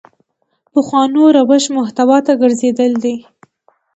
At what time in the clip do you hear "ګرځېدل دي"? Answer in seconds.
2.41-3.15